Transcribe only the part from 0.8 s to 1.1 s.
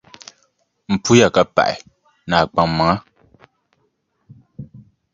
M